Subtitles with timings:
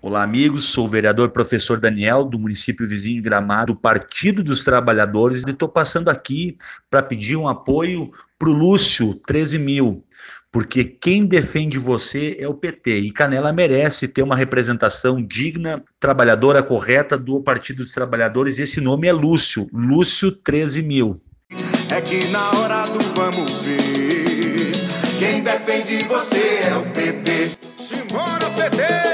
[0.00, 0.66] Olá, amigos.
[0.66, 5.50] Sou o vereador professor Daniel, do município vizinho de Gramado, do Partido dos Trabalhadores, e
[5.50, 6.56] estou passando aqui
[6.88, 10.04] para pedir um apoio para o Lúcio, 13 mil,
[10.52, 16.62] porque quem defende você é o PT, e Canela merece ter uma representação digna, trabalhadora,
[16.62, 21.20] correta do Partido dos Trabalhadores, e esse nome é Lúcio, Lúcio 13 mil.
[21.90, 24.70] É que na hora do vamos ver,
[25.18, 27.58] quem defende você é o PT.
[27.76, 29.07] Simbora, PT!